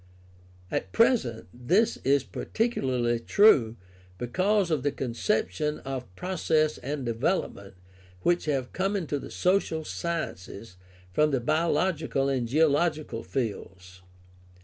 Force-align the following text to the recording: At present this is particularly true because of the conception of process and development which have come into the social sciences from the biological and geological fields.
At 0.71 0.91
present 0.93 1.47
this 1.53 1.97
is 1.97 2.23
particularly 2.23 3.19
true 3.19 3.75
because 4.17 4.71
of 4.71 4.81
the 4.81 4.91
conception 4.91 5.77
of 5.81 6.15
process 6.15 6.79
and 6.79 7.05
development 7.05 7.75
which 8.21 8.45
have 8.45 8.73
come 8.73 8.95
into 8.95 9.19
the 9.19 9.29
social 9.29 9.85
sciences 9.85 10.75
from 11.13 11.29
the 11.29 11.39
biological 11.39 12.29
and 12.29 12.47
geological 12.47 13.21
fields. 13.21 14.01